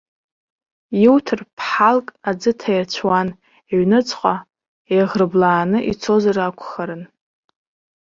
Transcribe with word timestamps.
Иуҭар 1.03 1.41
ԥҳалк 1.57 2.07
аӡы 2.29 2.51
ҭаирцәуан, 2.59 3.27
иҩныҵҟа 3.71 4.35
еиӷрыблааны 4.93 5.79
ицозар 5.91 6.37
акәхарын. 6.39 7.03